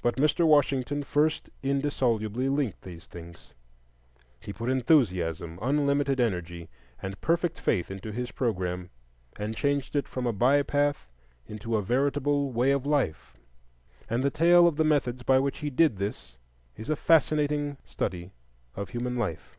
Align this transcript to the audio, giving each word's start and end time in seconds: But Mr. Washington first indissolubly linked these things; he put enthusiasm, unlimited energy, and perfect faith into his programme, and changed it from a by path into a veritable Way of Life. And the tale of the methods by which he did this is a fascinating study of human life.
But 0.00 0.14
Mr. 0.14 0.46
Washington 0.46 1.02
first 1.02 1.50
indissolubly 1.60 2.48
linked 2.48 2.82
these 2.82 3.06
things; 3.08 3.52
he 4.38 4.52
put 4.52 4.70
enthusiasm, 4.70 5.58
unlimited 5.60 6.20
energy, 6.20 6.68
and 7.02 7.20
perfect 7.20 7.58
faith 7.58 7.90
into 7.90 8.12
his 8.12 8.30
programme, 8.30 8.90
and 9.36 9.56
changed 9.56 9.96
it 9.96 10.06
from 10.06 10.24
a 10.24 10.32
by 10.32 10.62
path 10.62 11.08
into 11.48 11.74
a 11.76 11.82
veritable 11.82 12.52
Way 12.52 12.70
of 12.70 12.86
Life. 12.86 13.36
And 14.08 14.22
the 14.22 14.30
tale 14.30 14.68
of 14.68 14.76
the 14.76 14.84
methods 14.84 15.24
by 15.24 15.40
which 15.40 15.58
he 15.58 15.68
did 15.68 15.96
this 15.96 16.36
is 16.76 16.88
a 16.88 16.94
fascinating 16.94 17.76
study 17.84 18.30
of 18.76 18.90
human 18.90 19.16
life. 19.16 19.58